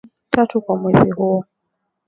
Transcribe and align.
tatu 0.29 0.61
kwa 0.61 0.77
mwezi 0.77 1.11
huo 1.11 1.45